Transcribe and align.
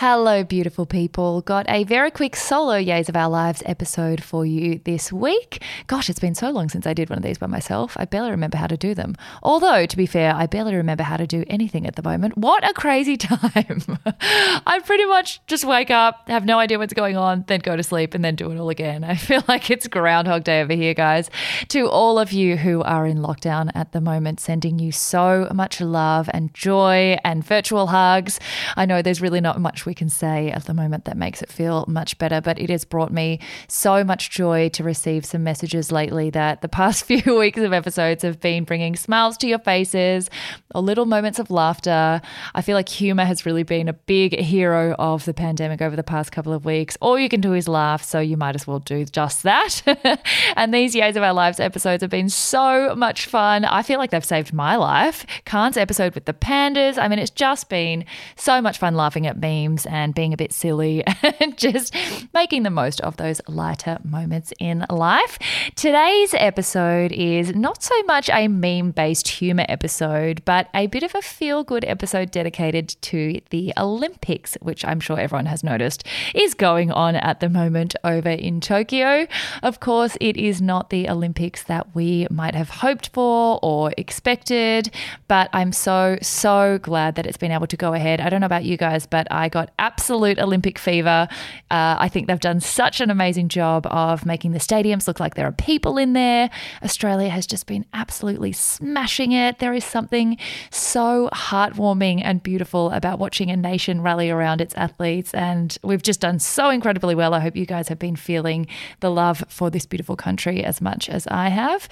Hello, 0.00 0.44
beautiful 0.44 0.84
people. 0.84 1.40
Got 1.40 1.64
a 1.70 1.84
very 1.84 2.10
quick 2.10 2.36
solo 2.36 2.74
Yays 2.74 3.08
of 3.08 3.16
Our 3.16 3.30
Lives 3.30 3.62
episode 3.64 4.22
for 4.22 4.44
you 4.44 4.78
this 4.84 5.10
week. 5.10 5.62
Gosh, 5.86 6.10
it's 6.10 6.18
been 6.18 6.34
so 6.34 6.50
long 6.50 6.68
since 6.68 6.86
I 6.86 6.92
did 6.92 7.08
one 7.08 7.16
of 7.16 7.22
these 7.22 7.38
by 7.38 7.46
myself. 7.46 7.96
I 7.98 8.04
barely 8.04 8.30
remember 8.30 8.58
how 8.58 8.66
to 8.66 8.76
do 8.76 8.94
them. 8.94 9.14
Although, 9.42 9.86
to 9.86 9.96
be 9.96 10.04
fair, 10.04 10.34
I 10.34 10.44
barely 10.48 10.74
remember 10.74 11.02
how 11.02 11.16
to 11.16 11.26
do 11.26 11.44
anything 11.46 11.86
at 11.86 11.96
the 11.96 12.02
moment. 12.02 12.36
What 12.36 12.62
a 12.68 12.74
crazy 12.74 13.16
time. 13.16 13.98
I 14.20 14.82
pretty 14.84 15.06
much 15.06 15.40
just 15.46 15.64
wake 15.64 15.90
up, 15.90 16.28
have 16.28 16.44
no 16.44 16.58
idea 16.58 16.78
what's 16.78 16.92
going 16.92 17.16
on, 17.16 17.46
then 17.48 17.60
go 17.60 17.74
to 17.74 17.82
sleep, 17.82 18.12
and 18.12 18.22
then 18.22 18.34
do 18.34 18.50
it 18.50 18.58
all 18.58 18.68
again. 18.68 19.02
I 19.04 19.14
feel 19.14 19.44
like 19.48 19.70
it's 19.70 19.88
Groundhog 19.88 20.44
Day 20.44 20.60
over 20.60 20.74
here, 20.74 20.92
guys. 20.92 21.30
To 21.68 21.88
all 21.88 22.18
of 22.18 22.32
you 22.32 22.58
who 22.58 22.82
are 22.82 23.06
in 23.06 23.20
lockdown 23.20 23.70
at 23.74 23.92
the 23.92 24.02
moment, 24.02 24.40
sending 24.40 24.78
you 24.78 24.92
so 24.92 25.50
much 25.54 25.80
love 25.80 26.28
and 26.34 26.52
joy 26.52 27.16
and 27.24 27.42
virtual 27.42 27.86
hugs. 27.86 28.38
I 28.76 28.84
know 28.84 29.00
there's 29.00 29.22
really 29.22 29.40
not 29.40 29.58
much 29.58 29.85
we 29.86 29.94
can 29.94 30.08
say 30.08 30.50
at 30.50 30.64
the 30.64 30.74
moment 30.74 31.04
that 31.04 31.16
makes 31.16 31.42
it 31.42 31.50
feel 31.50 31.84
much 31.88 32.18
better. 32.18 32.40
But 32.40 32.58
it 32.58 32.70
has 32.70 32.84
brought 32.84 33.12
me 33.12 33.40
so 33.68 34.04
much 34.04 34.30
joy 34.30 34.68
to 34.70 34.84
receive 34.84 35.24
some 35.24 35.42
messages 35.44 35.92
lately 35.92 36.30
that 36.30 36.62
the 36.62 36.68
past 36.68 37.04
few 37.06 37.38
weeks 37.38 37.60
of 37.60 37.72
episodes 37.72 38.22
have 38.22 38.40
been 38.40 38.64
bringing 38.64 38.96
smiles 38.96 39.36
to 39.38 39.46
your 39.46 39.58
faces 39.58 40.30
or 40.74 40.82
little 40.82 41.06
moments 41.06 41.38
of 41.38 41.50
laughter. 41.50 42.20
I 42.54 42.62
feel 42.62 42.74
like 42.74 42.88
humor 42.88 43.24
has 43.24 43.46
really 43.46 43.62
been 43.62 43.88
a 43.88 43.92
big 43.92 44.38
hero 44.38 44.94
of 44.98 45.24
the 45.24 45.34
pandemic 45.34 45.80
over 45.80 45.96
the 45.96 46.02
past 46.02 46.32
couple 46.32 46.52
of 46.52 46.64
weeks. 46.64 46.96
All 47.00 47.18
you 47.18 47.28
can 47.28 47.40
do 47.40 47.54
is 47.54 47.68
laugh, 47.68 48.02
so 48.02 48.20
you 48.20 48.36
might 48.36 48.54
as 48.54 48.66
well 48.66 48.78
do 48.80 49.04
just 49.04 49.42
that. 49.42 49.82
and 50.56 50.72
these 50.72 50.94
Yays 50.94 51.16
of 51.16 51.22
Our 51.22 51.32
Lives 51.32 51.60
episodes 51.60 52.02
have 52.02 52.10
been 52.10 52.28
so 52.28 52.94
much 52.94 53.26
fun. 53.26 53.64
I 53.64 53.82
feel 53.82 53.98
like 53.98 54.10
they've 54.10 54.24
saved 54.24 54.52
my 54.52 54.76
life. 54.76 55.26
Khan's 55.44 55.76
episode 55.76 56.14
with 56.14 56.24
the 56.24 56.34
pandas. 56.34 56.98
I 56.98 57.08
mean, 57.08 57.18
it's 57.18 57.30
just 57.30 57.68
been 57.68 58.04
so 58.36 58.60
much 58.60 58.78
fun 58.78 58.94
laughing 58.94 59.26
at 59.26 59.38
memes 59.38 59.75
and 59.84 60.14
being 60.14 60.32
a 60.32 60.36
bit 60.36 60.52
silly 60.52 61.04
and 61.40 61.58
just 61.58 61.94
making 62.32 62.62
the 62.62 62.70
most 62.70 63.00
of 63.00 63.16
those 63.16 63.40
lighter 63.48 63.98
moments 64.04 64.52
in 64.58 64.86
life. 64.88 65.38
Today's 65.74 66.32
episode 66.34 67.12
is 67.12 67.54
not 67.54 67.82
so 67.82 68.00
much 68.04 68.30
a 68.30 68.48
meme 68.48 68.92
based 68.92 69.28
humor 69.28 69.66
episode, 69.68 70.42
but 70.44 70.68
a 70.72 70.86
bit 70.86 71.02
of 71.02 71.14
a 71.14 71.22
feel 71.22 71.64
good 71.64 71.84
episode 71.84 72.30
dedicated 72.30 72.96
to 73.02 73.40
the 73.50 73.72
Olympics, 73.76 74.56
which 74.62 74.84
I'm 74.84 75.00
sure 75.00 75.18
everyone 75.18 75.46
has 75.46 75.64
noticed 75.64 76.04
is 76.34 76.54
going 76.54 76.90
on 76.90 77.16
at 77.16 77.40
the 77.40 77.48
moment 77.48 77.94
over 78.04 78.30
in 78.30 78.60
Tokyo. 78.60 79.26
Of 79.62 79.80
course, 79.80 80.16
it 80.20 80.36
is 80.36 80.62
not 80.62 80.90
the 80.90 81.08
Olympics 81.08 81.64
that 81.64 81.94
we 81.94 82.26
might 82.30 82.54
have 82.54 82.70
hoped 82.70 83.10
for 83.12 83.58
or 83.62 83.92
expected, 83.96 84.90
but 85.28 85.50
I'm 85.52 85.72
so, 85.72 86.18
so 86.22 86.78
glad 86.78 87.16
that 87.16 87.26
it's 87.26 87.36
been 87.36 87.52
able 87.52 87.66
to 87.66 87.76
go 87.76 87.94
ahead. 87.94 88.20
I 88.20 88.28
don't 88.28 88.40
know 88.40 88.46
about 88.46 88.64
you 88.64 88.76
guys, 88.76 89.06
but 89.06 89.26
I 89.30 89.48
got 89.48 89.65
got 89.66 89.74
absolute 89.78 90.38
Olympic 90.38 90.78
fever. 90.78 91.28
Uh, 91.70 91.96
I 91.98 92.08
think 92.08 92.26
they've 92.26 92.40
done 92.40 92.60
such 92.60 93.00
an 93.00 93.10
amazing 93.10 93.48
job 93.48 93.86
of 93.86 94.24
making 94.24 94.52
the 94.52 94.58
stadiums 94.58 95.06
look 95.06 95.20
like 95.20 95.34
there 95.34 95.46
are 95.46 95.52
people 95.52 95.98
in 95.98 96.12
there. 96.12 96.50
Australia 96.82 97.28
has 97.28 97.46
just 97.46 97.66
been 97.66 97.84
absolutely 97.92 98.52
smashing 98.52 99.32
it. 99.32 99.58
There 99.58 99.74
is 99.74 99.84
something 99.84 100.38
so 100.70 101.28
heartwarming 101.32 102.20
and 102.22 102.42
beautiful 102.42 102.90
about 102.90 103.18
watching 103.18 103.50
a 103.50 103.56
nation 103.56 104.02
rally 104.02 104.30
around 104.30 104.60
its 104.60 104.74
athletes. 104.74 105.34
And 105.34 105.76
we've 105.82 106.02
just 106.02 106.20
done 106.20 106.38
so 106.38 106.70
incredibly 106.70 107.14
well. 107.14 107.34
I 107.34 107.40
hope 107.40 107.56
you 107.56 107.66
guys 107.66 107.88
have 107.88 107.98
been 107.98 108.16
feeling 108.16 108.66
the 109.00 109.10
love 109.10 109.44
for 109.48 109.70
this 109.70 109.86
beautiful 109.86 110.16
country 110.16 110.64
as 110.64 110.80
much 110.80 111.08
as 111.08 111.26
I 111.28 111.48
have. 111.48 111.88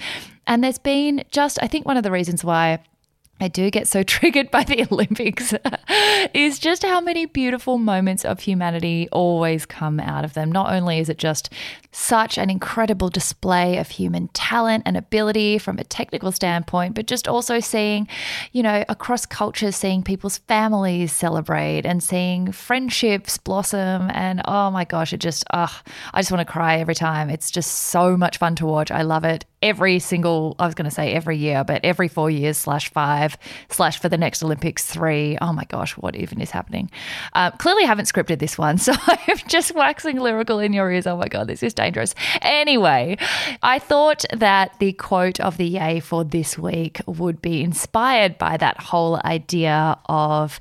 And 0.47 0.63
there's 0.63 0.77
been 0.77 1.23
just, 1.31 1.57
I 1.61 1.67
think, 1.67 1.85
one 1.85 1.97
of 1.97 2.03
the 2.03 2.11
reasons 2.11 2.43
why 2.43 2.79
I 3.39 3.49
do 3.49 3.69
get 3.69 3.87
so 3.87 4.01
triggered 4.15 4.49
by 4.49 4.63
the 4.63 4.87
Olympics 4.91 5.53
is 6.33 6.59
just 6.59 6.83
how 6.83 7.01
many 7.01 7.25
beautiful 7.25 7.77
moments 7.77 8.23
of 8.23 8.39
humanity 8.39 9.09
always 9.11 9.65
come 9.65 9.99
out 9.99 10.23
of 10.23 10.33
them. 10.33 10.51
Not 10.51 10.71
only 10.71 10.99
is 10.99 11.09
it 11.09 11.17
just 11.17 11.51
such 11.91 12.37
an 12.37 12.49
incredible 12.49 13.09
display 13.09 13.77
of 13.77 13.89
human 13.89 14.27
talent 14.29 14.83
and 14.85 14.97
ability 14.97 15.57
from 15.57 15.79
a 15.79 15.83
technical 15.83 16.31
standpoint, 16.31 16.93
but 16.93 17.07
just 17.07 17.27
also 17.27 17.59
seeing, 17.59 18.07
you 18.51 18.61
know, 18.63 18.83
across 18.89 19.25
cultures, 19.25 19.75
seeing 19.75 20.03
people's 20.03 20.39
families 20.39 21.13
celebrate 21.13 21.85
and 21.85 22.03
seeing 22.03 22.51
friendships 22.51 23.37
blossom. 23.37 24.09
And 24.13 24.41
oh 24.45 24.71
my 24.71 24.85
gosh, 24.85 25.13
it 25.13 25.19
just, 25.19 25.45
oh, 25.53 25.81
I 26.13 26.19
just 26.19 26.31
want 26.31 26.45
to 26.45 26.51
cry 26.51 26.77
every 26.79 26.95
time. 26.95 27.29
It's 27.29 27.49
just 27.51 27.71
so 27.71 28.17
much 28.17 28.37
fun 28.37 28.55
to 28.55 28.65
watch. 28.65 28.91
I 28.91 29.03
love 29.03 29.23
it 29.23 29.45
every 29.61 29.99
single, 29.99 30.55
I 30.59 30.65
was 30.65 30.75
going 30.75 30.89
to 30.89 30.93
say 30.93 31.13
every 31.13 31.37
year, 31.37 31.63
but 31.63 31.83
every 31.83 32.07
four 32.07 32.29
years 32.29 32.57
slash 32.57 32.91
five 32.91 33.24
slash 33.69 33.99
for 33.99 34.09
the 34.09 34.17
next 34.17 34.43
Olympics 34.43 34.85
three. 34.85 35.37
Oh 35.41 35.53
my 35.53 35.65
gosh, 35.65 35.93
what 35.97 36.15
even 36.15 36.41
is 36.41 36.51
happening? 36.51 36.89
Uh, 37.33 37.51
clearly 37.51 37.85
haven't 37.85 38.05
scripted 38.05 38.39
this 38.39 38.57
one. 38.57 38.79
So 38.85 38.93
I'm 39.07 39.37
just 39.47 39.73
waxing 39.73 40.19
lyrical 40.19 40.59
in 40.59 40.71
your 40.71 40.91
ears. 40.91 41.07
Oh 41.07 41.17
my 41.17 41.27
God, 41.27 41.47
this 41.47 41.63
is 41.63 41.73
dangerous. 41.73 42.13
Anyway, 42.41 43.17
I 43.63 43.79
thought 43.79 44.23
that 44.31 44.77
the 44.77 44.93
quote 44.93 45.39
of 45.39 45.57
the 45.57 45.65
yay 45.65 45.99
for 46.01 46.23
this 46.23 46.55
week 46.55 47.01
would 47.07 47.41
be 47.41 47.63
inspired 47.63 48.37
by 48.37 48.57
that 48.57 48.79
whole 48.79 49.19
idea 49.25 49.97
of 50.05 50.59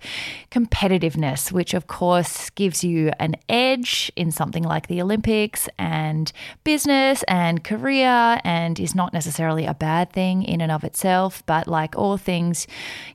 competitiveness, 0.51 1.53
which 1.53 1.75
of 1.75 1.87
course 1.87 2.49
gives 2.51 2.83
you 2.83 3.11
an 3.19 3.35
edge 3.49 4.11
in 4.17 4.31
something 4.31 4.63
like 4.63 4.87
the 4.87 5.03
Olympics 5.03 5.69
and 5.79 6.33
business 6.63 7.23
and 7.29 7.63
career 7.63 8.41
and 8.45 8.81
is 8.81 8.95
not 8.95 9.13
necessarily 9.13 9.67
a 9.67 9.75
bad 9.75 10.13
thing 10.13 10.43
in 10.43 10.61
and 10.61 10.73
of 10.73 10.85
itself, 10.85 11.43
but 11.47 11.67
like 11.69 11.97
all 11.99 12.17
things, 12.55 12.67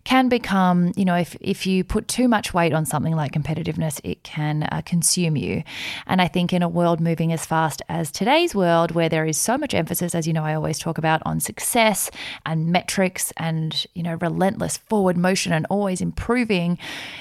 can 0.03 0.29
become, 0.29 0.91
you 0.95 1.05
know, 1.05 1.16
if, 1.16 1.35
if 1.39 1.67
you 1.67 1.83
put 1.83 2.07
too 2.07 2.27
much 2.27 2.53
weight 2.53 2.73
on 2.73 2.85
something 2.85 3.16
like 3.16 3.31
competitiveness, 3.31 4.00
it 4.03 4.23
can 4.23 4.63
uh, 4.63 4.81
consume 4.85 5.35
you. 5.35 5.63
And 6.07 6.22
I 6.22 6.27
think 6.27 6.53
in 6.53 6.63
a 6.63 6.69
world 6.69 7.00
moving 7.00 7.31
as 7.31 7.45
fast 7.45 7.81
as 7.89 8.11
today's 8.11 8.55
world, 8.55 8.91
where 8.91 9.09
there 9.09 9.25
is 9.25 9.38
so 9.38 9.57
much 9.57 9.73
emphasis, 9.73 10.16
as 10.16 10.27
you 10.27 10.33
know, 10.33 10.44
I 10.44 10.55
always 10.55 10.79
talk 10.79 10.97
about 10.97 11.22
on 11.25 11.39
success 11.39 12.09
and 12.45 12.67
metrics 12.72 13.31
and, 13.38 13.85
you 13.94 14.03
know, 14.03 14.16
relentless 14.16 14.77
forward 14.77 15.17
motion 15.17 15.53
and 15.53 15.67
always 15.69 16.01
improving, 16.01 16.77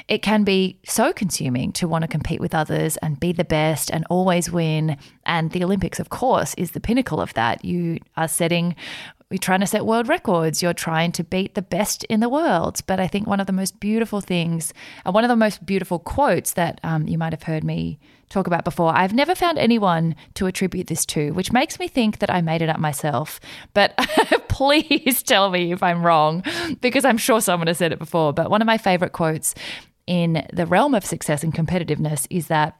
it 0.09 0.23
can 0.23 0.45
be 0.45 0.79
so 0.87 1.13
consuming 1.13 1.73
to 1.73 1.89
want 1.89 2.03
to 2.03 2.09
compete 2.09 2.41
with 2.41 2.55
others 2.55 2.97
and 2.99 3.21
be 3.21 3.33
the 3.33 3.45
best 3.45 3.91
and 3.91 4.07
always 4.09 4.51
win. 4.51 4.97
And 5.27 5.51
the 5.51 5.65
Olympics, 5.65 6.01
of 6.01 6.09
course, 6.09 6.55
is 6.55 6.71
the 6.71 6.81
pinnacle 6.81 7.21
of 7.21 7.35
that. 7.35 7.65
You 7.65 7.99
are 8.17 8.29
setting 8.29 8.75
you're 9.31 9.39
trying 9.39 9.61
to 9.61 9.67
set 9.67 9.85
world 9.85 10.09
records. 10.09 10.63
You're 10.63 10.73
trying 10.73 11.13
to 11.13 11.25
beat 11.25 11.55
the 11.55 11.63
best 11.63 12.03
in 12.05 12.21
the 12.21 12.31
world. 12.31 12.81
But 12.87 12.99
I 12.99 13.07
think 13.07 13.27
one 13.27 13.41
of 13.41 13.47
the 13.47 13.53
most 13.53 13.79
beautiful 13.79 14.23
things, 14.23 14.73
and 15.05 15.15
one 15.15 15.23
of 15.23 15.29
the 15.29 15.37
most 15.37 15.67
beautiful 15.67 15.99
quotes 15.99 16.55
that 16.55 16.81
um, 16.83 17.07
you 17.07 17.19
might 17.19 17.35
have 17.35 17.43
heard 17.43 17.63
me 17.63 17.99
talk 18.31 18.47
about 18.47 18.65
before, 18.65 18.97
I've 18.97 19.13
never 19.13 19.35
found 19.35 19.59
anyone 19.59 20.17
to 20.35 20.47
attribute 20.47 20.87
this 20.87 21.05
to, 21.07 21.33
which 21.33 21.53
makes 21.53 21.79
me 21.79 21.89
think 21.89 22.21
that 22.21 22.31
I 22.31 22.41
made 22.41 22.63
it 22.63 22.71
up 22.71 22.79
myself. 22.79 23.39
But 23.75 23.97
please 24.49 25.23
tell 25.23 25.51
me 25.51 25.73
if 25.73 25.83
I'm 25.83 26.03
wrong, 26.03 26.43
because 26.81 27.05
I'm 27.05 27.19
sure 27.19 27.43
someone 27.43 27.67
has 27.67 27.79
said 27.79 27.93
it 27.93 27.99
before. 27.99 28.33
But 28.33 28.51
one 28.51 28.63
of 28.63 28.67
my 28.67 28.79
favorite 28.79 29.13
quotes 29.13 29.55
in 30.07 30.47
the 30.55 30.65
realm 30.65 30.95
of 30.95 31.05
success 31.05 31.45
and 31.45 31.53
competitiveness 31.53 32.27
is 32.31 32.47
that 32.47 32.79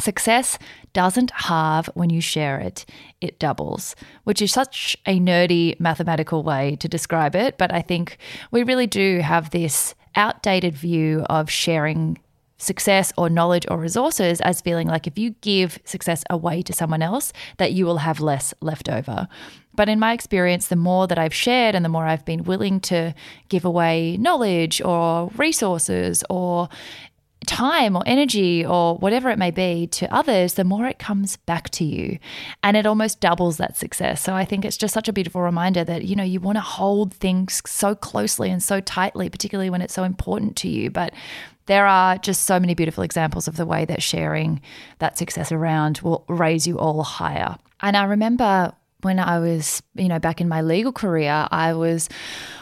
Success 0.00 0.58
doesn't 0.92 1.32
halve 1.32 1.90
when 1.94 2.10
you 2.10 2.20
share 2.20 2.60
it, 2.60 2.86
it 3.20 3.38
doubles, 3.38 3.96
which 4.24 4.40
is 4.40 4.52
such 4.52 4.96
a 5.06 5.18
nerdy 5.18 5.78
mathematical 5.80 6.42
way 6.42 6.76
to 6.76 6.88
describe 6.88 7.34
it. 7.34 7.58
But 7.58 7.72
I 7.72 7.82
think 7.82 8.18
we 8.50 8.62
really 8.62 8.86
do 8.86 9.20
have 9.20 9.50
this 9.50 9.94
outdated 10.14 10.74
view 10.74 11.24
of 11.28 11.50
sharing 11.50 12.18
success 12.58 13.12
or 13.16 13.30
knowledge 13.30 13.66
or 13.70 13.78
resources 13.78 14.40
as 14.40 14.60
feeling 14.60 14.88
like 14.88 15.06
if 15.06 15.16
you 15.16 15.30
give 15.40 15.78
success 15.84 16.24
away 16.28 16.60
to 16.62 16.72
someone 16.72 17.02
else, 17.02 17.32
that 17.56 17.72
you 17.72 17.86
will 17.86 17.98
have 17.98 18.20
less 18.20 18.52
left 18.60 18.88
over. 18.88 19.28
But 19.74 19.88
in 19.88 20.00
my 20.00 20.12
experience, 20.12 20.66
the 20.66 20.74
more 20.74 21.06
that 21.06 21.20
I've 21.20 21.32
shared 21.32 21.76
and 21.76 21.84
the 21.84 21.88
more 21.88 22.04
I've 22.04 22.24
been 22.24 22.42
willing 22.42 22.80
to 22.80 23.14
give 23.48 23.64
away 23.64 24.16
knowledge 24.16 24.82
or 24.82 25.30
resources 25.36 26.24
or 26.28 26.68
time 27.48 27.96
or 27.96 28.02
energy 28.06 28.64
or 28.64 28.96
whatever 28.98 29.30
it 29.30 29.38
may 29.38 29.50
be 29.50 29.86
to 29.88 30.14
others, 30.14 30.54
the 30.54 30.64
more 30.64 30.86
it 30.86 30.98
comes 30.98 31.36
back 31.36 31.70
to 31.70 31.84
you. 31.84 32.18
And 32.62 32.76
it 32.76 32.86
almost 32.86 33.20
doubles 33.20 33.56
that 33.56 33.76
success. 33.76 34.20
So 34.22 34.34
I 34.34 34.44
think 34.44 34.64
it's 34.64 34.76
just 34.76 34.94
such 34.94 35.08
a 35.08 35.12
beautiful 35.12 35.40
reminder 35.40 35.82
that, 35.82 36.04
you 36.04 36.14
know, 36.14 36.22
you 36.22 36.38
want 36.38 36.56
to 36.56 36.62
hold 36.62 37.14
things 37.14 37.62
so 37.66 37.94
closely 37.94 38.50
and 38.50 38.62
so 38.62 38.80
tightly, 38.80 39.28
particularly 39.28 39.70
when 39.70 39.82
it's 39.82 39.94
so 39.94 40.04
important 40.04 40.56
to 40.56 40.68
you. 40.68 40.90
But 40.90 41.14
there 41.66 41.86
are 41.86 42.18
just 42.18 42.44
so 42.44 42.60
many 42.60 42.74
beautiful 42.74 43.02
examples 43.02 43.48
of 43.48 43.56
the 43.56 43.66
way 43.66 43.84
that 43.86 44.02
sharing 44.02 44.60
that 44.98 45.18
success 45.18 45.50
around 45.50 46.00
will 46.02 46.24
raise 46.28 46.66
you 46.66 46.78
all 46.78 47.02
higher. 47.02 47.56
And 47.80 47.96
I 47.96 48.04
remember 48.04 48.72
when 49.02 49.20
I 49.20 49.38
was, 49.38 49.80
you 49.94 50.08
know, 50.08 50.18
back 50.18 50.40
in 50.40 50.48
my 50.48 50.60
legal 50.60 50.92
career, 50.92 51.46
I 51.50 51.72
was 51.72 52.08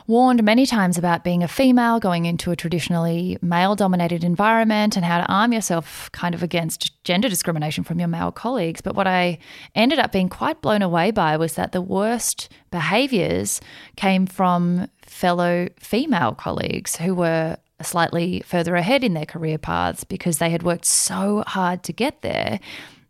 warned 0.06 0.42
many 0.44 0.66
times 0.66 0.98
about 0.98 1.24
being 1.24 1.42
a 1.42 1.48
female 1.48 1.98
going 1.98 2.26
into 2.26 2.50
a 2.50 2.56
traditionally 2.56 3.38
male 3.40 3.74
dominated 3.74 4.22
environment 4.22 4.96
and 4.96 5.04
how 5.04 5.18
to 5.18 5.32
arm 5.32 5.52
yourself 5.52 6.10
kind 6.12 6.34
of 6.34 6.42
against 6.42 7.02
gender 7.04 7.28
discrimination 7.28 7.84
from 7.84 7.98
your 7.98 8.08
male 8.08 8.30
colleagues. 8.30 8.82
But 8.82 8.94
what 8.94 9.06
I 9.06 9.38
ended 9.74 9.98
up 9.98 10.12
being 10.12 10.28
quite 10.28 10.60
blown 10.60 10.82
away 10.82 11.10
by 11.10 11.38
was 11.38 11.54
that 11.54 11.72
the 11.72 11.82
worst 11.82 12.50
behaviors 12.70 13.60
came 13.96 14.26
from 14.26 14.88
fellow 15.02 15.68
female 15.78 16.34
colleagues 16.34 16.96
who 16.96 17.14
were 17.14 17.56
slightly 17.82 18.42
further 18.46 18.74
ahead 18.76 19.04
in 19.04 19.14
their 19.14 19.26
career 19.26 19.58
paths 19.58 20.04
because 20.04 20.38
they 20.38 20.50
had 20.50 20.62
worked 20.62 20.84
so 20.84 21.44
hard 21.46 21.82
to 21.82 21.92
get 21.92 22.22
there 22.22 22.60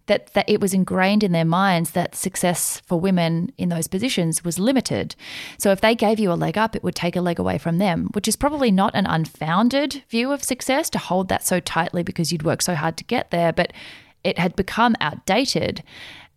that, 0.06 0.32
that 0.34 0.48
it 0.48 0.60
was 0.60 0.72
ingrained 0.72 1.22
in 1.22 1.32
their 1.32 1.44
minds 1.44 1.90
that 1.92 2.14
success 2.14 2.80
for 2.86 2.98
women 3.00 3.52
in 3.58 3.68
those 3.68 3.88
positions 3.88 4.44
was 4.44 4.58
limited. 4.58 5.16
So 5.58 5.72
if 5.72 5.80
they 5.80 5.94
gave 5.94 6.18
you 6.18 6.32
a 6.32 6.34
leg 6.34 6.56
up, 6.56 6.76
it 6.76 6.82
would 6.82 6.94
take 6.94 7.16
a 7.16 7.20
leg 7.20 7.38
away 7.38 7.58
from 7.58 7.78
them, 7.78 8.08
which 8.12 8.28
is 8.28 8.36
probably 8.36 8.70
not 8.70 8.94
an 8.94 9.06
unfounded 9.06 10.02
view 10.08 10.32
of 10.32 10.44
success 10.44 10.88
to 10.90 10.98
hold 10.98 11.28
that 11.28 11.46
so 11.46 11.60
tightly 11.60 12.02
because 12.02 12.32
you'd 12.32 12.44
worked 12.44 12.62
so 12.62 12.74
hard 12.74 12.96
to 12.96 13.04
get 13.04 13.30
there, 13.30 13.52
but 13.52 13.72
it 14.24 14.38
had 14.38 14.56
become 14.56 14.96
outdated. 15.00 15.82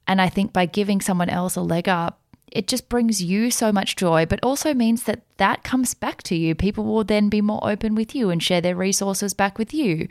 And 0.08 0.22
I 0.22 0.30
think 0.30 0.54
by 0.54 0.66
giving 0.66 1.02
someone 1.02 1.30
else 1.30 1.56
a 1.56 1.62
leg 1.62 1.88
up, 1.88 2.19
it 2.52 2.68
just 2.68 2.90
brings 2.90 3.22
you 3.22 3.52
so 3.52 3.72
much 3.72 3.96
joy, 3.96 4.26
but 4.26 4.40
also 4.44 4.74
means 4.74 5.04
that 5.04 5.22
that 5.38 5.64
comes 5.64 5.94
back 5.94 6.24
to 6.24 6.36
you. 6.36 6.56
People 6.56 6.84
will 6.84 7.04
then 7.04 7.30
be 7.30 7.42
more 7.42 7.60
open 7.64 7.96
with 7.96 8.14
you 8.14 8.30
and 8.30 8.42
share 8.42 8.62
their 8.62 8.76
resources 8.76 9.34
back 9.34 9.58
with 9.58 9.74
you. 9.74 10.08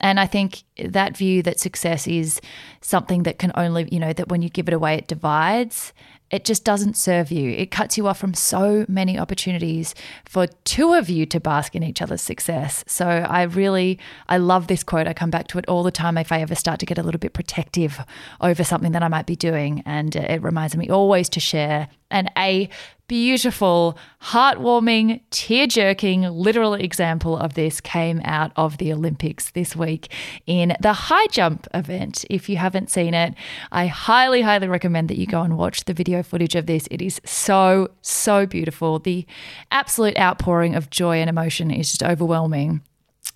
And 0.00 0.20
I 0.20 0.26
think 0.26 0.62
that 0.78 1.16
view 1.16 1.42
that 1.42 1.58
success 1.58 2.06
is 2.06 2.40
something 2.80 3.24
that 3.24 3.38
can 3.38 3.52
only, 3.54 3.88
you 3.90 3.98
know, 3.98 4.12
that 4.12 4.28
when 4.28 4.42
you 4.42 4.48
give 4.48 4.68
it 4.68 4.74
away, 4.74 4.94
it 4.94 5.08
divides 5.08 5.92
it 6.30 6.44
just 6.44 6.64
doesn't 6.64 6.96
serve 6.96 7.30
you. 7.30 7.50
It 7.50 7.70
cuts 7.70 7.96
you 7.96 8.06
off 8.06 8.18
from 8.18 8.34
so 8.34 8.84
many 8.88 9.18
opportunities 9.18 9.94
for 10.26 10.46
two 10.64 10.92
of 10.92 11.08
you 11.08 11.24
to 11.26 11.40
bask 11.40 11.74
in 11.74 11.82
each 11.82 12.02
other's 12.02 12.20
success. 12.20 12.84
So 12.86 13.06
I 13.06 13.42
really, 13.42 13.98
I 14.28 14.36
love 14.36 14.66
this 14.66 14.82
quote. 14.82 15.06
I 15.06 15.14
come 15.14 15.30
back 15.30 15.48
to 15.48 15.58
it 15.58 15.66
all 15.68 15.82
the 15.82 15.90
time 15.90 16.18
if 16.18 16.30
I 16.30 16.40
ever 16.40 16.54
start 16.54 16.80
to 16.80 16.86
get 16.86 16.98
a 16.98 17.02
little 17.02 17.18
bit 17.18 17.32
protective 17.32 18.00
over 18.40 18.62
something 18.62 18.92
that 18.92 19.02
I 19.02 19.08
might 19.08 19.26
be 19.26 19.36
doing. 19.36 19.82
And 19.86 20.14
it 20.14 20.42
reminds 20.42 20.76
me 20.76 20.90
always 20.90 21.28
to 21.30 21.40
share. 21.40 21.88
And 22.10 22.30
a 22.36 22.68
beautiful, 23.08 23.98
heartwarming, 24.22 25.20
tear 25.30 25.66
jerking, 25.66 26.22
literal 26.22 26.74
example 26.74 27.36
of 27.38 27.54
this 27.54 27.80
came 27.80 28.20
out 28.24 28.52
of 28.54 28.76
the 28.78 28.92
Olympics 28.92 29.50
this 29.52 29.74
week 29.74 30.12
in 30.46 30.76
the 30.80 30.92
high 30.92 31.26
jump 31.28 31.66
event. 31.72 32.24
If 32.28 32.48
you 32.48 32.58
haven't 32.58 32.90
seen 32.90 33.14
it, 33.14 33.34
I 33.72 33.86
highly, 33.86 34.42
highly 34.42 34.68
recommend 34.68 35.08
that 35.08 35.18
you 35.18 35.26
go 35.26 35.42
and 35.42 35.56
watch 35.56 35.84
the 35.86 35.94
video 35.94 36.22
footage 36.22 36.54
of 36.54 36.66
this. 36.66 36.86
It 36.90 37.00
is 37.00 37.20
so, 37.24 37.88
so 38.02 38.46
beautiful. 38.46 38.98
The 38.98 39.26
absolute 39.70 40.18
outpouring 40.18 40.74
of 40.74 40.90
joy 40.90 41.16
and 41.16 41.30
emotion 41.30 41.70
is 41.70 41.90
just 41.90 42.02
overwhelming. 42.02 42.82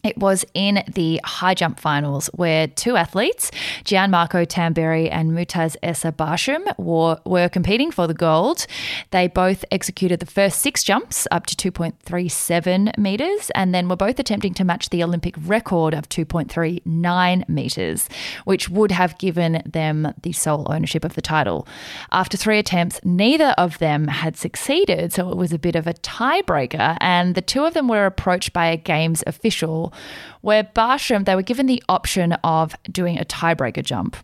It 0.04 0.19
was 0.19 0.44
in 0.52 0.82
the 0.94 1.20
high 1.22 1.54
jump 1.54 1.78
finals 1.78 2.26
where 2.34 2.66
two 2.66 2.96
athletes, 2.96 3.52
Gianmarco 3.84 4.44
Tamberi 4.44 5.08
and 5.08 5.31
Mutaz 5.31 5.76
Essa 5.81 6.10
Barshim, 6.10 6.76
were, 6.76 7.20
were 7.25 7.49
competing 7.49 7.93
for 7.93 8.08
the 8.08 8.14
gold. 8.14 8.66
They 9.12 9.28
both 9.28 9.64
executed 9.70 10.19
the 10.19 10.26
first 10.26 10.58
six 10.58 10.82
jumps 10.82 11.28
up 11.31 11.46
to 11.46 11.70
2.37 11.70 12.99
metres 12.99 13.52
and 13.54 13.72
then 13.72 13.88
were 13.88 13.94
both 13.94 14.19
attempting 14.19 14.54
to 14.54 14.64
match 14.64 14.90
the 14.90 15.04
Olympic 15.04 15.37
record 15.38 15.94
of 15.94 16.08
2.39 16.08 17.49
metres, 17.49 18.08
which 18.44 18.69
would 18.69 18.90
have 18.90 19.16
given 19.19 19.62
them 19.64 20.12
the 20.22 20.32
sole 20.32 20.66
ownership 20.69 21.04
of 21.04 21.14
the 21.14 21.22
title. 21.22 21.64
After 22.10 22.37
three 22.37 22.58
attempts, 22.58 22.99
neither 23.04 23.54
of 23.56 23.78
them 23.78 24.08
had 24.08 24.37
succeeded, 24.37 25.12
so 25.12 25.31
it 25.31 25.37
was 25.37 25.52
a 25.52 25.60
bit 25.60 25.76
of 25.76 25.87
a 25.87 25.94
tiebreaker, 25.94 26.96
and 27.00 27.37
the 27.37 27.40
two 27.40 27.64
of 27.64 27.75
them 27.75 27.87
were 27.87 28.04
approached 28.04 28.52
by 28.52 28.66
a 28.66 28.76
Games 28.76 29.22
official 29.28 29.91
where 30.40 30.64
Barshim, 30.64 31.24
they 31.24 31.34
were 31.34 31.42
given 31.42 31.66
the 31.66 31.82
option 31.88 32.32
of 32.44 32.74
doing 32.90 33.18
a 33.18 33.24
tiebreaker 33.24 33.84
jump. 33.84 34.16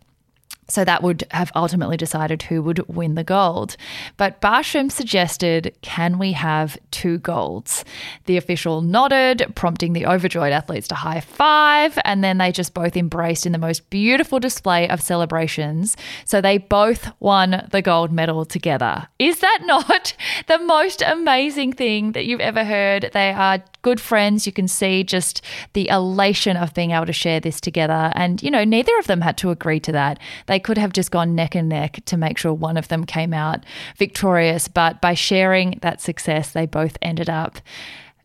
So 0.69 0.85
that 0.85 1.03
would 1.03 1.25
have 1.31 1.51
ultimately 1.55 1.97
decided 1.97 2.43
who 2.43 2.61
would 2.61 2.87
win 2.87 3.15
the 3.15 3.23
gold. 3.23 3.75
But 4.17 4.39
Barshim 4.41 4.91
suggested, 4.91 5.75
can 5.81 6.17
we 6.19 6.31
have 6.33 6.77
two 6.91 7.17
golds? 7.19 7.83
The 8.25 8.37
official 8.37 8.81
nodded, 8.81 9.51
prompting 9.55 9.93
the 9.93 10.05
overjoyed 10.05 10.53
athletes 10.53 10.87
to 10.89 10.95
high 10.95 11.21
five, 11.21 11.97
and 12.05 12.23
then 12.23 12.37
they 12.37 12.51
just 12.51 12.73
both 12.73 12.95
embraced 12.95 13.45
in 13.45 13.51
the 13.51 13.57
most 13.57 13.89
beautiful 13.89 14.39
display 14.39 14.87
of 14.89 15.01
celebrations. 15.01 15.97
So 16.25 16.41
they 16.41 16.57
both 16.57 17.09
won 17.19 17.67
the 17.71 17.81
gold 17.81 18.11
medal 18.11 18.45
together. 18.45 19.07
Is 19.17 19.39
that 19.39 19.59
not 19.65 20.13
the 20.47 20.59
most 20.59 21.01
amazing 21.01 21.73
thing 21.73 22.13
that 22.13 22.25
you've 22.25 22.39
ever 22.39 22.63
heard? 22.63 23.09
They 23.13 23.31
are 23.31 23.63
good 23.81 24.01
friends. 24.01 24.45
You 24.45 24.53
can 24.53 24.67
see 24.67 25.03
just 25.03 25.41
the 25.73 25.87
elation 25.89 26.57
of 26.57 26.73
being 26.73 26.91
able 26.91 27.05
to 27.05 27.13
share 27.13 27.39
this 27.39 27.61
together. 27.61 28.11
And, 28.15 28.41
you 28.43 28.51
know, 28.51 28.63
neither 28.63 28.97
of 28.99 29.07
them 29.07 29.21
had 29.21 29.37
to 29.37 29.51
agree 29.51 29.79
to 29.81 29.91
that. 29.93 30.19
They 30.47 30.58
could 30.59 30.77
have 30.77 30.93
just 30.93 31.11
gone 31.11 31.35
neck 31.35 31.55
and 31.55 31.69
neck 31.69 31.99
to 32.05 32.17
make 32.17 32.37
sure 32.37 32.53
one 32.53 32.77
of 32.77 32.87
them 32.87 33.05
came 33.05 33.33
out 33.33 33.65
victorious. 33.97 34.67
But 34.67 35.01
by 35.01 35.13
sharing 35.13 35.79
that 35.81 36.01
success, 36.01 36.51
they 36.51 36.65
both 36.65 36.97
ended 37.01 37.29
up 37.29 37.59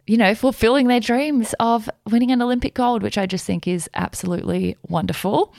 you 0.07 0.19
know, 0.19 0.35
fulfilling 0.35 0.87
their 0.87 1.01
dreams 1.01 1.55
of 1.61 1.89
winning 2.11 2.31
an 2.31 2.43
Olympic 2.43 2.75
gold, 2.75 3.03
which 3.03 3.17
I 3.17 3.25
just 3.25 3.47
think 3.47 3.67
is 3.67 3.89
absolutely 3.95 4.77
wonderful. 4.87 5.55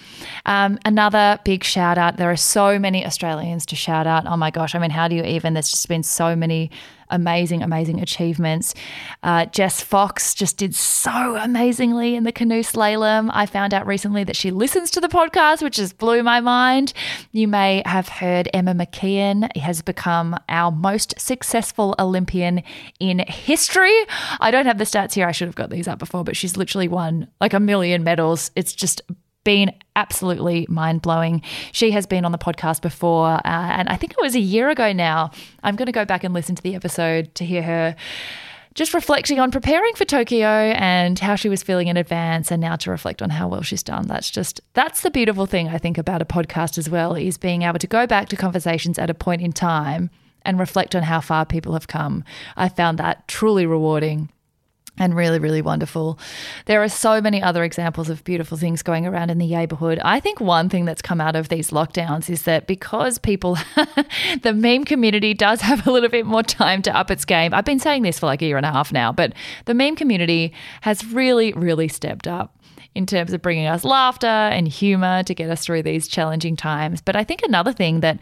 Um, 0.45 0.77
another 0.85 1.39
big 1.43 1.63
shout 1.63 1.97
out. 1.97 2.17
There 2.17 2.29
are 2.29 2.37
so 2.37 2.77
many 2.77 3.05
Australians 3.05 3.65
to 3.67 3.75
shout 3.75 4.05
out. 4.05 4.27
Oh 4.27 4.37
my 4.37 4.51
gosh. 4.51 4.75
I 4.75 4.79
mean, 4.79 4.91
how 4.91 5.07
do 5.07 5.15
you 5.15 5.23
even? 5.23 5.53
There's 5.53 5.71
just 5.71 5.87
been 5.87 6.03
so 6.03 6.35
many 6.35 6.69
amazing, 7.09 7.61
amazing 7.61 8.01
achievements. 8.01 8.73
Uh, 9.23 9.45
Jess 9.45 9.81
Fox 9.81 10.33
just 10.33 10.57
did 10.57 10.75
so 10.75 11.35
amazingly 11.35 12.15
in 12.15 12.23
the 12.23 12.31
canoe 12.31 12.61
slalom. 12.61 13.29
I 13.33 13.45
found 13.45 13.73
out 13.73 13.87
recently 13.87 14.23
that 14.23 14.35
she 14.35 14.51
listens 14.51 14.91
to 14.91 15.01
the 15.01 15.07
podcast, 15.07 15.61
which 15.61 15.75
just 15.75 15.97
blew 15.97 16.23
my 16.23 16.39
mind. 16.39 16.93
You 17.31 17.47
may 17.47 17.83
have 17.85 18.09
heard 18.09 18.49
Emma 18.53 18.73
McKeon 18.73 19.55
has 19.57 19.81
become 19.81 20.37
our 20.49 20.71
most 20.71 21.19
successful 21.19 21.95
Olympian 21.99 22.63
in 22.99 23.19
history. 23.27 23.95
I 24.39 24.51
don't 24.51 24.65
have 24.65 24.77
the 24.77 24.83
stats 24.83 25.13
here. 25.13 25.27
I 25.27 25.31
should 25.31 25.47
have 25.47 25.55
got 25.55 25.69
these 25.69 25.87
up 25.87 25.99
before, 25.99 26.23
but 26.23 26.37
she's 26.37 26.57
literally 26.57 26.87
won 26.87 27.27
like 27.39 27.53
a 27.53 27.59
million 27.59 28.03
medals. 28.03 28.51
It's 28.55 28.73
just 28.73 29.01
been 29.45 29.71
absolutely 29.95 30.65
mind 30.67 31.01
blowing. 31.01 31.41
She 31.71 31.91
has 31.91 32.05
been 32.05 32.25
on 32.25 32.33
the 32.33 32.37
podcast 32.37 32.81
before, 32.81 33.35
uh, 33.35 33.41
and 33.45 33.87
I 33.87 33.95
think 33.95 34.11
it 34.11 34.21
was 34.21 34.35
a 34.35 34.39
year 34.39 34.69
ago 34.69 34.91
now. 34.91 35.31
I'm 35.63 35.77
going 35.77 35.85
to 35.85 35.93
go 35.93 36.03
back 36.03 36.25
and 36.25 36.33
listen 36.33 36.55
to 36.55 36.61
the 36.61 36.75
episode 36.75 37.33
to 37.35 37.45
hear 37.45 37.63
her 37.63 37.95
just 38.73 38.93
reflecting 38.93 39.39
on 39.39 39.51
preparing 39.51 39.95
for 39.95 40.03
Tokyo 40.03 40.47
and 40.47 41.17
how 41.17 41.35
she 41.35 41.47
was 41.47 41.63
feeling 41.63 41.87
in 41.87 41.95
advance 41.95 42.51
and 42.51 42.59
now 42.59 42.75
to 42.75 42.91
reflect 42.91 43.21
on 43.21 43.29
how 43.29 43.47
well 43.47 43.61
she's 43.61 43.83
done. 43.83 44.05
That's 44.05 44.29
just 44.29 44.59
that's 44.73 44.99
the 44.99 45.09
beautiful 45.09 45.45
thing 45.45 45.69
I 45.69 45.77
think 45.77 45.97
about 45.97 46.21
a 46.21 46.25
podcast 46.25 46.77
as 46.77 46.89
well 46.89 47.15
is 47.15 47.37
being 47.37 47.61
able 47.61 47.79
to 47.79 47.87
go 47.87 48.05
back 48.05 48.27
to 48.29 48.35
conversations 48.35 48.99
at 48.99 49.09
a 49.09 49.13
point 49.13 49.41
in 49.41 49.53
time 49.53 50.09
and 50.41 50.59
reflect 50.59 50.93
on 50.93 51.03
how 51.03 51.21
far 51.21 51.45
people 51.45 51.71
have 51.71 51.87
come. 51.87 52.25
I 52.57 52.67
found 52.67 52.97
that 52.97 53.29
truly 53.29 53.65
rewarding 53.65 54.29
and 54.97 55.15
really, 55.15 55.39
really 55.39 55.61
wonderful. 55.61 56.17
There 56.65 56.81
are 56.81 56.89
so 56.89 57.19
many 57.19 57.41
other 57.41 57.63
examples 57.63 58.09
of 58.09 58.23
beautiful 58.23 58.57
things 58.57 58.81
going 58.81 59.05
around 59.05 59.29
in 59.29 59.37
the 59.37 59.47
neighborhood. 59.47 59.99
I 60.03 60.19
think 60.19 60.39
one 60.39 60.69
thing 60.69 60.85
that's 60.85 61.01
come 61.01 61.19
out 61.19 61.35
of 61.35 61.49
these 61.49 61.71
lockdowns 61.71 62.29
is 62.29 62.43
that 62.43 62.67
because 62.67 63.17
people, 63.17 63.57
the 64.41 64.53
meme 64.53 64.85
community 64.85 65.33
does 65.33 65.61
have 65.61 65.85
a 65.85 65.91
little 65.91 66.09
bit 66.09 66.25
more 66.25 66.43
time 66.43 66.81
to 66.83 66.95
up 66.95 67.11
its 67.11 67.25
game. 67.25 67.53
I've 67.53 67.65
been 67.65 67.79
saying 67.79 68.03
this 68.03 68.19
for 68.19 68.25
like 68.25 68.41
a 68.41 68.45
year 68.45 68.57
and 68.57 68.65
a 68.65 68.71
half 68.71 68.93
now, 68.93 69.11
but 69.11 69.33
the 69.65 69.73
meme 69.73 69.95
community 69.95 70.53
has 70.81 71.05
really, 71.05 71.51
really 71.53 71.87
stepped 71.87 72.27
up 72.27 72.57
in 72.93 73.05
terms 73.05 73.33
of 73.33 73.41
bringing 73.41 73.67
us 73.67 73.83
laughter 73.83 74.27
and 74.27 74.67
humor 74.67 75.21
to 75.23 75.35
get 75.35 75.49
us 75.49 75.65
through 75.65 75.83
these 75.83 76.07
challenging 76.07 76.55
times. 76.55 77.01
But 77.01 77.17
I 77.17 77.25
think 77.25 77.41
another 77.43 77.73
thing 77.73 77.99
that 77.99 78.19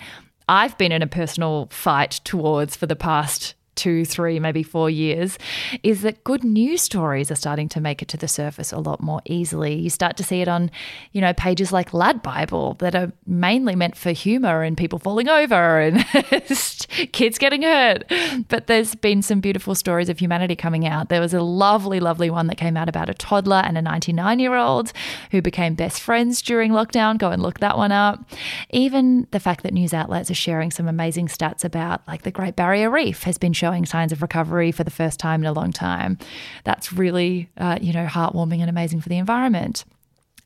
I've 0.50 0.78
been 0.78 0.92
in 0.92 1.04
a 1.04 1.08
personal 1.08 1.68
fight 1.72 2.20
towards 2.24 2.76
for 2.76 2.88
the 2.88 2.96
past 2.96 3.54
two, 3.76 4.06
three, 4.06 4.40
maybe 4.40 4.64
four 4.64 4.90
years, 4.90 5.38
is 5.84 6.02
that 6.02 6.24
good 6.24 6.44
news 6.44 6.82
stories 6.82 7.32
are 7.32 7.36
starting 7.36 7.70
to 7.70 7.82
make 7.82 8.02
it 8.02 8.08
to 8.10 8.18
the 8.18 8.28
surface 8.28 8.72
a 8.72 8.80
lot 8.80 9.02
more 9.02 9.22
easily. 9.26 9.76
You 9.76 9.90
start 9.90 10.18
to 10.18 10.24
see 10.24 10.42
it 10.42 10.48
on, 10.48 10.72
you 11.12 11.22
know, 11.22 11.34
pages 11.34 11.72
like 11.72 11.94
Lad 11.94 12.22
Bible 12.22 12.76
that 12.76 12.96
are 12.96 13.12
mainly 13.26 13.76
meant 13.76 13.96
for 13.96 14.12
humor 14.12 14.64
and 14.64 14.78
people 14.78 15.00
falling 15.00 15.30
over 15.30 15.80
and 15.80 16.06
kids 17.12 17.38
getting 17.38 17.62
hurt. 17.62 18.04
But 18.48 18.68
there's 18.68 18.96
been 18.96 19.22
some 19.22 19.40
beautiful 19.40 19.76
stories 19.76 20.10
of 20.10 20.20
humanity 20.20 20.56
coming 20.56 20.86
out. 20.88 21.10
There 21.10 21.22
was 21.22 21.34
a 21.34 21.42
lovely, 21.42 22.00
lovely 22.00 22.30
one 22.30 22.48
that 22.48 22.58
came 22.58 22.78
out 22.78 22.90
about 22.90 23.10
a 23.10 23.14
toddler 23.14 23.62
and 23.66 23.78
a 23.78 23.82
99 23.82 24.40
year 24.40 24.56
old 24.56 24.94
who 25.32 25.42
became 25.42 25.76
best 25.76 26.02
friends 26.02 26.42
during 26.42 26.72
lockdown. 26.72 27.18
Go 27.18 27.30
and 27.30 27.42
look 27.42 27.60
that 27.60 27.78
one 27.78 27.92
up. 27.92 28.30
Even 28.70 29.28
the 29.32 29.40
fact 29.40 29.64
that 29.64 29.74
news 29.74 29.94
outlets 29.94 30.30
are 30.30 30.36
sharing 30.36 30.72
some 30.72 30.88
amazing 30.88 31.28
stats 31.28 31.64
about, 31.64 32.08
like, 32.08 32.24
the 32.24 32.32
Great 32.32 32.56
Barrier 32.56 32.90
Reef 32.90 33.24
has 33.24 33.38
been 33.38 33.54
showing 33.64 33.86
signs 33.86 34.12
of 34.12 34.22
recovery 34.22 34.74
for 34.74 34.84
the 34.84 34.92
first 34.92 35.22
time 35.22 35.40
in 35.40 35.46
a 35.46 35.54
long 35.54 35.72
time. 35.72 36.18
That's 36.66 36.92
really, 36.92 37.50
uh, 37.56 37.80
you 37.82 37.94
know, 37.94 38.06
heartwarming 38.06 38.60
and 38.60 38.70
amazing 38.70 39.00
for 39.00 39.08
the 39.08 39.18
environment. 39.18 39.86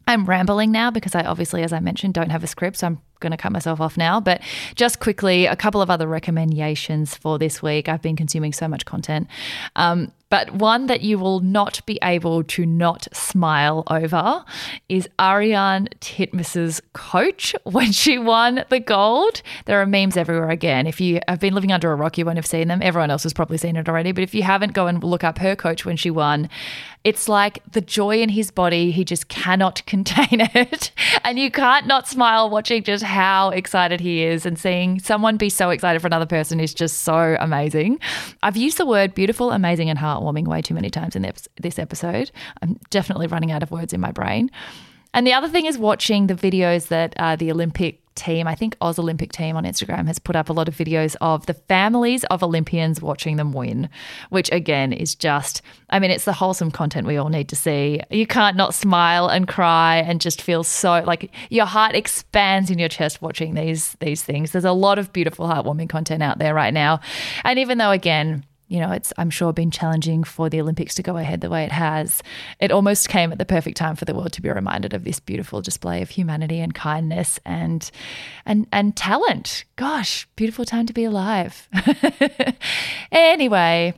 I'm 0.06 0.26
rambling 0.26 0.72
now 0.72 0.92
because 0.92 1.16
I 1.16 1.24
obviously, 1.24 1.64
as 1.64 1.74
I 1.74 1.80
mentioned, 1.80 2.14
don't 2.14 2.30
have 2.30 2.44
a 2.44 2.48
script. 2.48 2.78
So 2.78 2.86
I'm 2.88 3.02
going 3.20 3.32
to 3.32 3.38
cut 3.38 3.52
myself 3.52 3.82
off 3.82 3.98
now. 3.98 4.20
But 4.20 4.42
just 4.76 5.00
quickly, 5.00 5.48
a 5.48 5.56
couple 5.56 5.82
of 5.82 5.90
other 5.90 6.06
recommendations 6.06 7.16
for 7.16 7.40
this 7.40 7.64
week. 7.64 7.90
I've 7.90 8.04
been 8.04 8.16
consuming 8.16 8.54
so 8.54 8.68
much 8.68 8.86
content. 8.86 9.28
Um, 9.76 10.12
but 10.30 10.52
one 10.52 10.88
that 10.88 11.02
you 11.02 11.18
will 11.18 11.40
not 11.40 11.86
be 11.86 11.98
able 12.04 12.44
to 12.44 12.66
not 12.66 13.08
smile 13.14 13.84
over 13.88 14.44
is 14.90 15.08
Ariarne 15.20 15.88
Titmus's 16.00 16.82
coach 16.94 17.56
when 17.64 17.92
she 17.92 18.18
won 18.18 18.66
the 18.70 18.80
gold. 18.80 19.42
There 19.66 19.82
are 19.82 19.86
memes 19.86 20.18
everywhere 20.18 20.50
again. 20.50 20.88
If 20.88 21.00
you 21.00 21.20
have 21.28 21.40
been 21.40 21.54
living 21.54 21.72
under 21.72 21.92
a 21.92 21.96
rock, 21.96 22.18
you 22.18 22.26
won't 22.26 22.38
have 22.38 22.46
seen 22.46 22.68
them. 22.68 22.82
Everyone 22.82 23.10
else 23.10 23.24
has 23.24 23.34
probably 23.34 23.58
seen 23.58 23.76
it 23.76 23.88
already. 23.88 24.12
But 24.12 24.24
if 24.24 24.36
you 24.36 24.44
haven't, 24.44 24.74
go 24.74 24.88
and 24.88 25.04
look 25.04 25.24
up 25.24 25.38
her 25.40 25.56
coach 25.56 25.86
when 25.86 25.98
she 25.98 26.10
won. 26.10 26.50
It's 27.04 27.30
like 27.30 27.60
the 27.72 27.80
joy 27.80 28.22
in 28.22 28.28
his 28.28 28.52
body, 28.52 28.92
he 28.92 29.06
just 29.06 29.30
cannot 29.30 29.82
contain 29.86 30.42
it. 30.42 30.92
and 31.24 31.40
you 31.40 31.50
can't 31.50 31.88
not 31.88 32.08
smile 32.08 32.50
watching 32.50 32.84
just 32.84 33.04
how 33.04 33.50
excited 33.52 34.02
he 34.02 34.24
is 34.24 34.46
and 34.46 34.60
seeing 34.60 35.00
someone 35.00 35.38
be 35.38 35.50
so 35.50 35.70
excited 35.70 36.02
for 36.02 36.08
another 36.08 36.26
person 36.26 36.60
is 36.60 36.74
just 36.74 37.04
so 37.04 37.38
amazing. 37.40 38.00
I've 38.44 38.58
used 38.58 38.78
the 38.78 38.86
word 38.86 39.14
beautiful, 39.14 39.52
amazing, 39.52 39.90
and 39.90 39.98
heartwarming 40.18 40.48
way 40.48 40.62
too 40.62 40.74
many 40.74 40.90
times 40.90 41.16
in 41.16 41.32
this 41.60 41.80
episode. 41.80 42.32
I'm 42.62 42.80
definitely 42.90 43.28
running 43.28 43.52
out 43.52 43.64
of 43.64 43.72
words 43.72 43.94
in 43.94 44.02
my 44.02 44.12
brain. 44.12 44.50
And 45.14 45.26
the 45.26 45.34
other 45.34 45.48
thing 45.48 45.66
is 45.66 45.78
watching 45.78 46.28
the 46.28 46.36
videos 46.36 46.90
that 46.90 47.14
uh, 47.18 47.36
the 47.36 47.52
Olympic 47.52 48.02
team, 48.18 48.48
I 48.48 48.56
think 48.56 48.76
Oz 48.82 49.00
Olympic 49.00 49.32
team 49.32 49.56
on 49.56 49.64
Instagram 49.64 50.08
has 50.08 50.20
put 50.20 50.36
up 50.36 50.50
a 50.50 50.54
lot 50.54 50.68
of 50.68 50.76
videos 50.76 51.16
of 51.22 51.46
the 51.46 51.54
families 51.54 52.24
of 52.26 52.44
Olympians 52.44 53.02
watching 53.02 53.38
them 53.38 53.54
win, 53.54 53.90
which 54.30 54.52
again 54.52 54.92
is 54.92 55.16
just, 55.16 55.62
I 55.92 56.00
mean, 56.00 56.12
it's 56.12 56.26
the 56.26 56.34
wholesome 56.34 56.72
content 56.72 57.08
we 57.08 57.18
all 57.18 57.30
need 57.30 57.48
to 57.50 57.56
see. 57.56 58.02
You 58.10 58.28
can't 58.28 58.58
not 58.58 58.74
smile 58.74 59.28
and 59.28 59.48
cry 59.48 59.98
and 59.98 60.20
just 60.20 60.42
feel 60.42 60.64
so 60.64 61.04
like 61.06 61.32
your 61.50 61.68
heart 61.68 61.96
expands 61.96 62.70
in 62.70 62.80
your 62.80 62.90
chest 62.90 63.22
watching 63.22 63.54
these 63.54 63.96
these 64.00 64.24
things. 64.24 64.52
There's 64.52 64.66
a 64.66 64.72
lot 64.72 65.00
of 65.00 65.14
beautiful 65.14 65.48
heartwarming 65.48 65.90
content 65.90 66.24
out 66.24 66.40
there 66.40 66.54
right 66.54 66.74
now. 66.74 67.00
And 67.44 67.60
even 67.60 67.78
though 67.78 67.92
again, 67.92 68.44
you 68.68 68.80
know, 68.80 68.92
it's 68.92 69.14
I'm 69.18 69.30
sure 69.30 69.54
been 69.54 69.72
challenging 69.72 70.24
for 70.24 70.50
the 70.50 70.60
Olympics 70.60 70.96
to 70.96 71.04
go 71.04 71.18
ahead 71.18 71.42
the 71.42 71.50
way 71.50 71.64
it 71.64 71.72
has. 71.72 72.22
It 72.60 72.72
almost 72.72 73.10
came 73.10 73.32
at 73.32 73.38
the 73.38 73.46
perfect 73.46 73.78
time 73.78 73.96
for 73.96 74.06
the 74.06 74.14
world 74.14 74.34
to 74.34 74.42
be 74.42 74.50
reminded 74.50 74.94
of 74.94 75.04
this 75.04 75.20
beautiful 75.20 75.62
display 75.62 76.02
of 76.02 76.10
humanity 76.10 76.60
and 76.60 76.74
kindness 76.74 77.40
and 77.46 77.90
and 78.46 78.68
and 78.72 78.96
talent. 78.96 79.64
Gosh, 79.76 80.28
beautiful 80.36 80.66
time 80.66 80.86
to 80.86 80.94
be 80.94 81.06
alive. 81.06 81.70
anyway, 83.12 83.94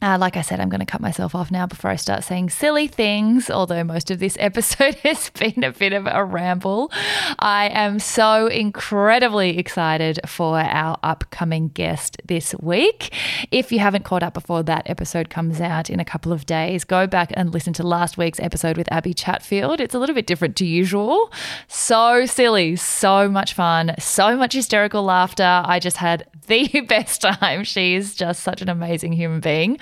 uh, 0.00 0.16
like 0.20 0.36
I 0.36 0.42
said, 0.42 0.60
I'm 0.60 0.68
going 0.68 0.80
to 0.80 0.86
cut 0.86 1.00
myself 1.00 1.34
off 1.34 1.50
now 1.50 1.66
before 1.66 1.90
I 1.90 1.96
start 1.96 2.22
saying 2.22 2.50
silly 2.50 2.86
things, 2.86 3.50
although 3.50 3.82
most 3.82 4.12
of 4.12 4.20
this 4.20 4.36
episode 4.40 4.94
has 4.96 5.30
been 5.30 5.64
a 5.64 5.72
bit 5.72 5.92
of 5.92 6.06
a 6.06 6.24
ramble. 6.24 6.92
I 7.40 7.68
am 7.72 7.98
so 7.98 8.46
incredibly 8.46 9.58
excited 9.58 10.20
for 10.24 10.60
our 10.60 10.98
upcoming 11.02 11.68
guest 11.68 12.16
this 12.24 12.54
week. 12.60 13.12
If 13.50 13.72
you 13.72 13.80
haven't 13.80 14.04
caught 14.04 14.22
up 14.22 14.34
before 14.34 14.62
that 14.64 14.88
episode 14.88 15.30
comes 15.30 15.60
out 15.60 15.90
in 15.90 15.98
a 15.98 16.04
couple 16.04 16.32
of 16.32 16.46
days, 16.46 16.84
go 16.84 17.08
back 17.08 17.32
and 17.34 17.52
listen 17.52 17.72
to 17.74 17.82
last 17.82 18.16
week's 18.16 18.38
episode 18.38 18.76
with 18.76 18.90
Abby 18.92 19.14
Chatfield. 19.14 19.80
It's 19.80 19.96
a 19.96 19.98
little 19.98 20.14
bit 20.14 20.28
different 20.28 20.54
to 20.56 20.66
usual. 20.66 21.32
So 21.66 22.24
silly, 22.24 22.76
so 22.76 23.28
much 23.28 23.52
fun, 23.52 23.96
so 23.98 24.36
much 24.36 24.52
hysterical 24.52 25.02
laughter. 25.02 25.62
I 25.64 25.80
just 25.80 25.96
had 25.96 26.24
the 26.46 26.80
best 26.88 27.22
time. 27.22 27.64
She's 27.64 28.14
just 28.14 28.44
such 28.44 28.62
an 28.62 28.68
amazing 28.68 29.12
human 29.12 29.40
being. 29.40 29.78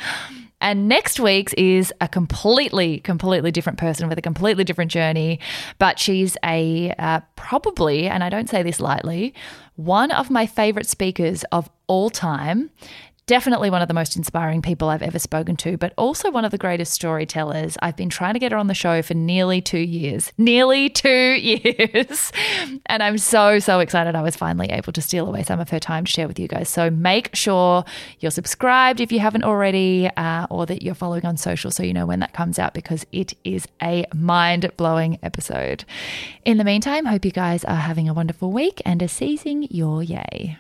And 0.60 0.88
next 0.88 1.20
week's 1.20 1.52
is 1.54 1.92
a 2.00 2.08
completely, 2.08 3.00
completely 3.00 3.50
different 3.50 3.78
person 3.78 4.08
with 4.08 4.18
a 4.18 4.22
completely 4.22 4.64
different 4.64 4.90
journey. 4.90 5.38
But 5.78 5.98
she's 5.98 6.36
a 6.44 6.94
uh, 6.98 7.20
probably, 7.36 8.08
and 8.08 8.24
I 8.24 8.30
don't 8.30 8.48
say 8.48 8.62
this 8.62 8.80
lightly, 8.80 9.34
one 9.76 10.10
of 10.10 10.30
my 10.30 10.46
favorite 10.46 10.88
speakers 10.88 11.44
of 11.52 11.68
all 11.86 12.10
time. 12.10 12.70
Definitely 13.26 13.70
one 13.70 13.82
of 13.82 13.88
the 13.88 13.94
most 13.94 14.14
inspiring 14.14 14.62
people 14.62 14.88
I've 14.88 15.02
ever 15.02 15.18
spoken 15.18 15.56
to, 15.56 15.76
but 15.76 15.92
also 15.98 16.30
one 16.30 16.44
of 16.44 16.52
the 16.52 16.58
greatest 16.58 16.92
storytellers. 16.92 17.76
I've 17.82 17.96
been 17.96 18.08
trying 18.08 18.34
to 18.34 18.38
get 18.38 18.52
her 18.52 18.58
on 18.58 18.68
the 18.68 18.74
show 18.74 19.02
for 19.02 19.14
nearly 19.14 19.60
two 19.60 19.80
years. 19.80 20.32
Nearly 20.38 20.88
two 20.88 21.08
years. 21.10 22.30
and 22.86 23.02
I'm 23.02 23.18
so, 23.18 23.58
so 23.58 23.80
excited 23.80 24.14
I 24.14 24.22
was 24.22 24.36
finally 24.36 24.68
able 24.68 24.92
to 24.92 25.02
steal 25.02 25.26
away 25.26 25.42
some 25.42 25.58
of 25.58 25.70
her 25.70 25.80
time 25.80 26.04
to 26.04 26.12
share 26.12 26.28
with 26.28 26.38
you 26.38 26.46
guys. 26.46 26.68
So 26.68 26.88
make 26.88 27.34
sure 27.34 27.84
you're 28.20 28.30
subscribed 28.30 29.00
if 29.00 29.10
you 29.10 29.18
haven't 29.18 29.42
already, 29.42 30.08
uh, 30.16 30.46
or 30.48 30.64
that 30.66 30.84
you're 30.84 30.94
following 30.94 31.26
on 31.26 31.36
social 31.36 31.72
so 31.72 31.82
you 31.82 31.92
know 31.92 32.06
when 32.06 32.20
that 32.20 32.32
comes 32.32 32.60
out 32.60 32.74
because 32.74 33.06
it 33.10 33.34
is 33.42 33.66
a 33.82 34.06
mind 34.14 34.70
blowing 34.76 35.18
episode. 35.24 35.84
In 36.44 36.58
the 36.58 36.64
meantime, 36.64 37.06
hope 37.06 37.24
you 37.24 37.32
guys 37.32 37.64
are 37.64 37.74
having 37.74 38.08
a 38.08 38.14
wonderful 38.14 38.52
week 38.52 38.80
and 38.84 39.02
are 39.02 39.08
seizing 39.08 39.64
your 39.64 40.00
yay. 40.00 40.58